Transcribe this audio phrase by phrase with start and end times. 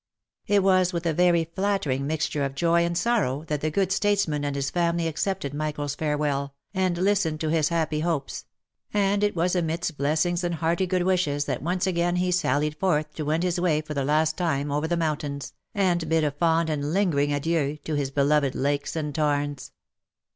[0.47, 4.43] It was with a very flattering mixture of joy and sorrow that the good statesman
[4.43, 8.45] and his family accepted Michael's farewell, and lis tened to his happy hopes;
[8.91, 13.13] and it was amidst blessings and hearty good wishes that once again he sallied forth
[13.13, 16.67] to wend his way for the last time over the mountains, and bid a fond
[16.67, 19.71] and lingering adieu to his beloved lakes and tarns.